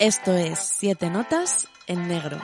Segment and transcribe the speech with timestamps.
[0.00, 2.38] Esto es Siete Notas en Negro.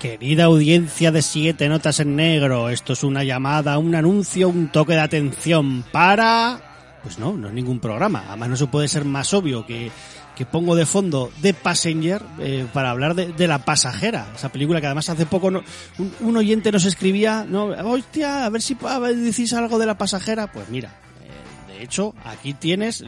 [0.00, 4.94] Querida audiencia de Siete Notas en Negro, esto es una llamada, un anuncio, un toque
[4.94, 6.67] de atención para...
[7.02, 8.24] Pues no, no es ningún programa.
[8.28, 9.90] Además no se puede ser más obvio que,
[10.36, 14.80] que pongo de fondo The Passenger eh, para hablar de, de, La Pasajera, esa película
[14.80, 15.62] que además hace poco no,
[16.20, 20.52] un, oyente nos escribía, no, hostia, a ver si a decís algo de La Pasajera.
[20.52, 20.90] Pues mira,
[21.22, 23.04] eh, de hecho, aquí tienes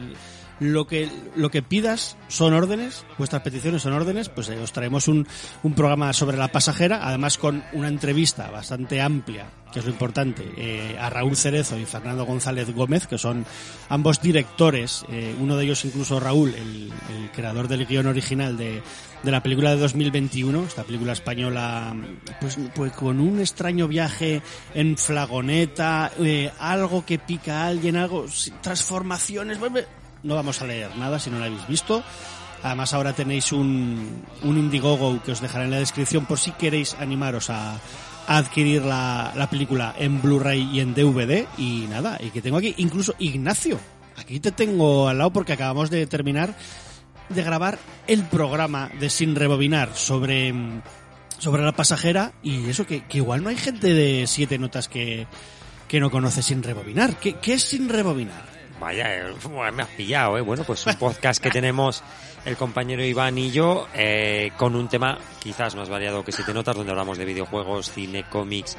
[0.61, 5.07] lo que lo que pidas son órdenes, vuestras peticiones son órdenes, pues eh, os traemos
[5.07, 5.27] un,
[5.63, 10.47] un, programa sobre la pasajera, además con una entrevista bastante amplia, que es lo importante,
[10.55, 13.43] eh, a Raúl Cerezo y Fernando González Gómez, que son
[13.89, 18.83] ambos directores, eh, uno de ellos incluso Raúl, el, el creador del guion original de,
[19.23, 21.95] de la película de 2021, esta película española,
[22.39, 24.41] pues, pues con un extraño viaje
[24.73, 28.25] en flagoneta, eh, algo que pica a alguien, algo,
[28.61, 29.59] transformaciones,
[30.23, 32.03] no vamos a leer nada si no lo habéis visto.
[32.63, 36.93] Además ahora tenéis un, un Indiegogo que os dejaré en la descripción por si queréis
[36.93, 37.73] animaros a,
[38.27, 41.47] a adquirir la, la película en Blu-ray y en DVD.
[41.57, 43.79] Y nada, y que tengo aquí incluso Ignacio.
[44.17, 46.55] Aquí te tengo al lado porque acabamos de terminar
[47.29, 50.53] de grabar el programa de Sin Rebobinar sobre,
[51.39, 55.27] sobre la pasajera y eso que, que igual no hay gente de siete notas que,
[55.87, 57.17] que no conoce Sin Rebobinar.
[57.17, 58.50] ¿Qué, qué es Sin Rebobinar?
[58.81, 59.07] Vaya,
[59.73, 60.41] me has pillado, ¿eh?
[60.41, 62.03] Bueno, pues un podcast que tenemos
[62.45, 66.75] el compañero Iván y yo eh, con un tema quizás más variado que Siete Notas,
[66.75, 68.75] donde hablamos de videojuegos, cine, cómics,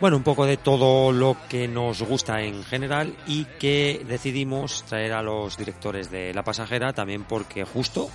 [0.00, 5.12] bueno, un poco de todo lo que nos gusta en general y que decidimos traer
[5.12, 8.08] a los directores de La Pasajera también porque justo,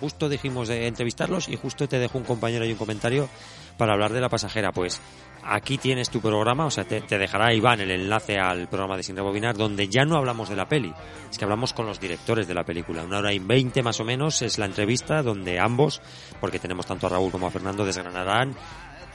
[0.00, 3.28] justo dijimos de entrevistarlos y justo te dejo un compañero y un comentario
[3.76, 4.72] para hablar de La Pasajera.
[4.72, 5.00] Pues
[5.44, 9.02] aquí tienes tu programa, o sea, te, te, dejará Iván el enlace al programa de
[9.02, 10.92] Sin Rebobinar, donde ya no hablamos de la peli,
[11.30, 13.04] es que hablamos con los directores de la película.
[13.04, 16.00] Una hora y veinte más o menos es la entrevista donde ambos,
[16.40, 18.54] porque tenemos tanto a Raúl como a Fernando, desgranarán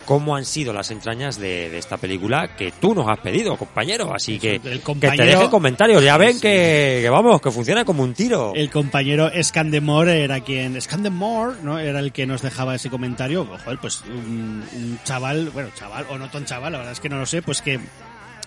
[0.06, 4.14] cómo han sido las entrañas de, de, esta película que tú nos has pedido, compañero.
[4.14, 6.04] Así que, compañero, que te dejen comentarios.
[6.04, 6.42] Ya ven sí.
[6.42, 8.54] que, que, vamos, que funciona como un tiro.
[8.56, 11.80] El compañero Scandemore era quien, Scandemore, ¿no?
[11.80, 13.46] Era el que nos dejaba ese comentario.
[13.46, 17.10] Joder, pues un, un chaval, bueno, chaval o no tan chaval, la verdad es que
[17.10, 17.80] no lo sé, pues que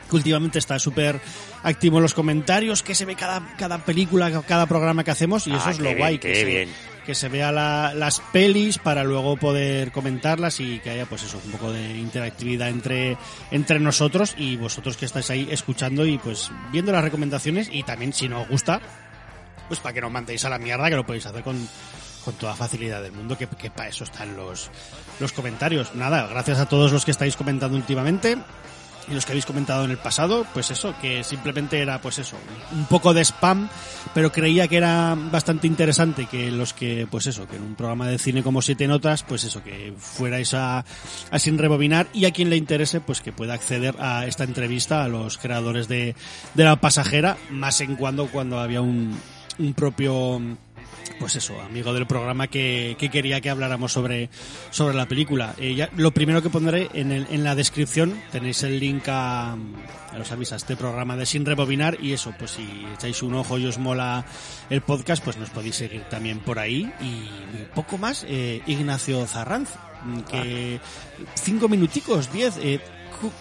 [0.09, 1.21] que últimamente está súper
[1.63, 5.53] activo en los comentarios, que se ve cada, cada película, cada programa que hacemos y
[5.53, 6.19] ah, eso es lo bien, guay.
[6.19, 6.69] Que se, bien.
[7.09, 11.41] Que se vea la, las pelis para luego poder comentarlas y que haya pues eso,
[11.43, 13.17] un poco de interactividad entre,
[13.51, 18.13] entre nosotros y vosotros que estáis ahí escuchando y pues viendo las recomendaciones y también
[18.13, 18.83] si no os gusta,
[19.69, 21.57] pues para que no mandéis a la mierda, que lo podéis hacer con,
[22.27, 24.71] con toda facilidad del mundo, que, que para eso están los,
[25.19, 25.95] los comentarios.
[25.95, 28.37] Nada, gracias a todos los que estáis comentando últimamente
[29.11, 32.37] y los que habéis comentado en el pasado, pues eso, que simplemente era pues eso,
[32.73, 33.69] un poco de spam,
[34.15, 38.07] pero creía que era bastante interesante que los que, pues eso, que en un programa
[38.09, 40.85] de cine como Siete Notas, pues eso, que fuerais a,
[41.31, 45.05] a sin rebobinar y a quien le interese, pues que pueda acceder a esta entrevista
[45.05, 46.15] a los creadores de,
[46.55, 49.19] de La Pasajera, más en cuando cuando había un,
[49.59, 50.41] un propio
[51.19, 54.31] pues eso, amigo del programa que, que, quería que habláramos sobre,
[54.71, 55.55] sobre la película.
[55.59, 59.53] Eh, ya, lo primero que pondré en, el, en la descripción tenéis el link a,
[59.53, 63.59] a los avisa, este programa de Sin Rebobinar y eso, pues si echáis un ojo
[63.59, 64.25] y os mola
[64.71, 67.29] el podcast, pues nos podéis seguir también por ahí y
[67.75, 69.71] poco más, eh, Ignacio Zarranz,
[70.31, 70.81] que
[71.35, 72.81] cinco minuticos, diez, eh,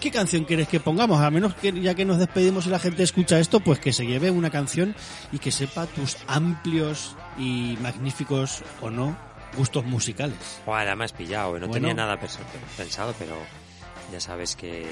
[0.00, 1.20] ¿qué canción quieres que pongamos?
[1.20, 4.06] A menos que ya que nos despedimos y la gente escucha esto, pues que se
[4.06, 4.94] lleve una canción
[5.32, 9.16] y que sepa tus amplios y magníficos o no
[9.56, 10.60] gustos musicales.
[10.66, 11.72] Bueno, me has pillado, no bueno.
[11.72, 12.18] tenía nada
[12.76, 13.34] pensado, pero
[14.12, 14.86] ya sabes que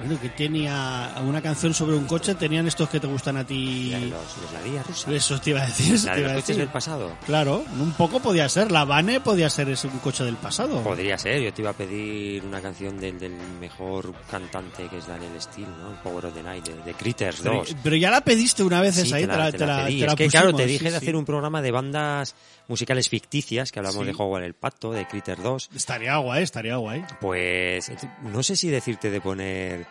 [0.00, 3.90] Bueno, que tenía una canción sobre un coche, tenían estos que te gustan a ti.
[3.90, 4.10] Los,
[4.42, 5.12] los ladillas rusas.
[5.12, 5.94] Eso te iba a decir.
[5.94, 6.60] eso La te de iba los coches decir.
[6.62, 7.16] del pasado.
[7.26, 8.72] Claro, un poco podía ser.
[8.72, 10.82] La Vane podía ser ese un coche del pasado.
[10.82, 15.06] Podría ser, yo te iba a pedir una canción del, del mejor cantante que es
[15.06, 15.90] Daniel Steele, ¿no?
[15.90, 17.76] El Power of the Night, de, de Critters Pero, 2.
[17.82, 19.26] pero ya la pediste una vez Sí, esa, ¿eh?
[19.26, 20.00] te la, te la pedí.
[20.00, 20.96] te la es que claro, te dije sí, de sí.
[20.96, 22.34] hacer un programa de bandas
[22.68, 25.70] musicales ficticias, que hablamos de Juego en el Pacto, de Critter 2.
[25.74, 27.04] Estaría guay, estaría guay.
[27.20, 27.90] Pues
[28.22, 29.86] no sé si decirte de poner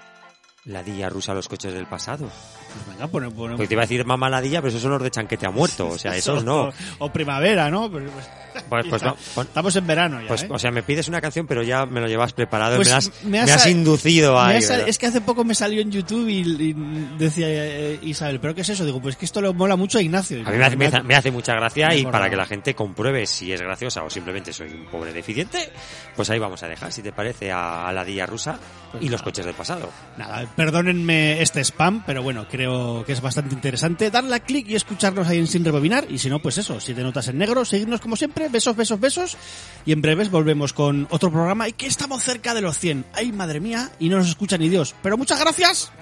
[0.65, 2.27] ladilla rusa a los coches del pasado.
[2.27, 5.01] Pues venga, pone, pone- Porque te iba a decir mamá ladilla, pero esos son los
[5.01, 5.88] de chanquete ha muerto.
[5.88, 6.69] O sea, esos no.
[7.00, 7.89] O, primavera, ¿no?
[7.91, 8.25] Pero, pues,
[8.69, 9.15] Pues, pues no.
[9.33, 10.47] pon- Estamos en verano ya, pues, ¿eh?
[10.51, 12.75] o sea, me pides una canción, pero ya me lo llevas preparado.
[12.75, 14.59] Pues me has, me me has has sa- inducido ahí.
[14.59, 14.88] ¿verdad?
[14.88, 16.73] es que hace poco me salió en YouTube y, y
[17.17, 18.85] decía eh, Isabel, ¿pero qué es eso?
[18.85, 20.41] Digo, pues que esto le mola mucho a Ignacio.
[20.45, 22.75] A mí me hace, me hace- me hace mucha gracia y para que la gente
[22.75, 25.71] compruebe si es graciosa o simplemente soy un pobre deficiente,
[26.15, 28.59] pues ahí vamos a dejar, si te parece, a, a la Dilla rusa
[28.91, 29.89] Pues y los coches del pasado.
[30.17, 34.11] Nada, perdónenme este spam, pero bueno, creo que es bastante interesante.
[34.11, 36.06] Darle a clic y escucharnos ahí en Sin Rebobinar.
[36.09, 39.38] Y si no, pues eso, siete notas en negro, seguirnos como siempre, besos, besos, besos.
[39.85, 43.06] Y en breves volvemos con otro programa y que estamos cerca de los 100.
[43.13, 43.89] ¡Ay, madre mía!
[44.00, 44.95] Y no nos escucha ni Dios.
[45.01, 45.94] Pero muchas gracias.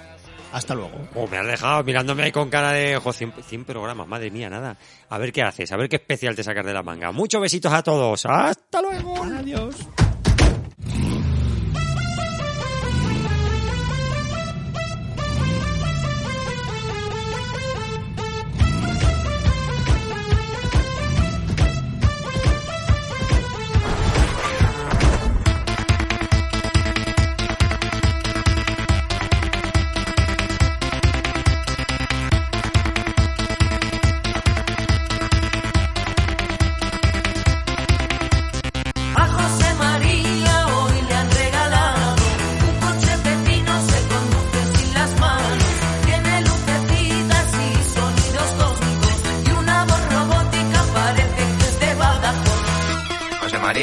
[0.52, 1.06] Hasta luego.
[1.14, 4.50] Oh, me has dejado mirándome ahí con cara de ojo, 100, 100 programas, madre mía,
[4.50, 4.76] nada.
[5.08, 7.12] A ver qué haces, a ver qué especial te sacas de la manga.
[7.12, 8.26] Muchos besitos a todos.
[8.26, 9.22] Hasta luego.
[9.22, 9.76] Adiós.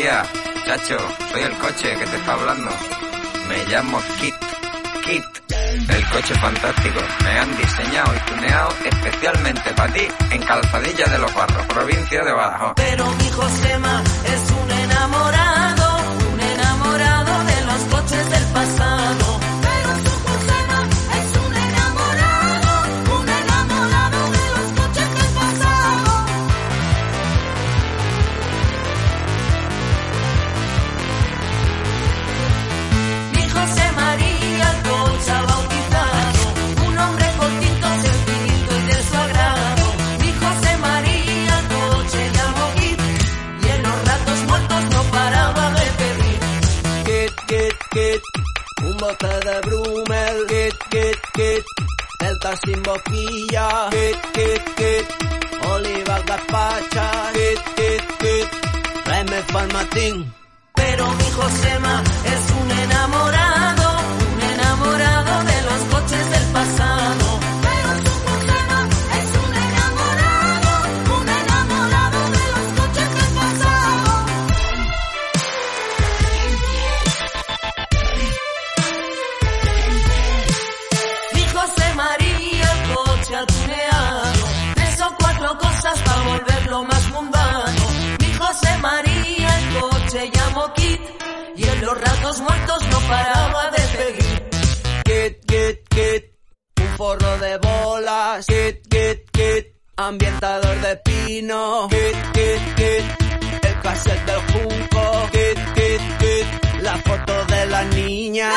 [0.05, 0.97] Chacho,
[1.31, 2.69] soy el coche que te está hablando.
[3.49, 4.35] Me llamo Kit.
[5.03, 5.23] Kit.
[5.89, 6.99] El coche fantástico.
[7.23, 12.31] Me han diseñado y tuneado especialmente para ti en Calzadilla de los Barros, provincia de
[12.31, 12.73] Badajoz.
[12.75, 15.54] Pero mi Josema es un enamorado,
[51.35, 51.65] kit,
[52.27, 53.89] el sin boquilla.
[53.91, 55.07] Kit, kit, kit,
[55.71, 57.07] oliva gazpacha.
[57.35, 58.49] Kit, kit, kit,
[59.05, 60.33] tráeme palmatín.
[60.75, 62.03] Pero mi Josema
[62.33, 63.87] es un enamorado,
[64.33, 67.25] un enamorado de los coches del pasado.
[92.35, 94.43] Los muertos no paraba de seguir
[95.05, 96.23] Kit, kit, kit,
[96.81, 98.45] un forro de bolas.
[98.47, 101.87] Kit, kit, kit, ambientador de pino.
[101.89, 105.29] Kit, kit, kit, el cassette del junco.
[105.31, 108.49] Kit, kit, kit, la foto de la niña.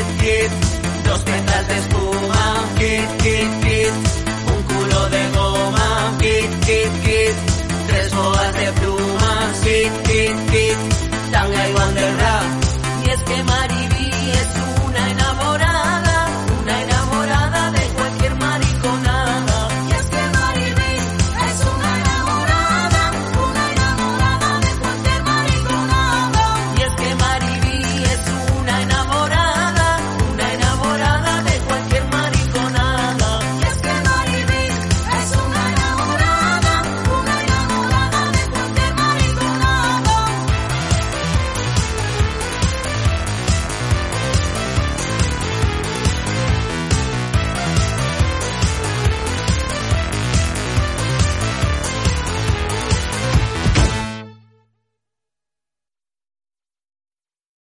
[0.00, 0.50] 10, 10,
[1.04, 1.89] dos metas